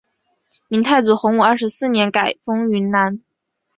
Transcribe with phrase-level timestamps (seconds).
[0.67, 3.21] 明太祖洪武二十四年改封云南。